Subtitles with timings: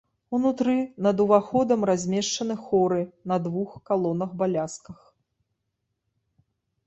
[0.35, 0.73] Унутры
[1.07, 3.01] над уваходам размешчаны хоры
[3.31, 4.99] на двух калонах-балясках.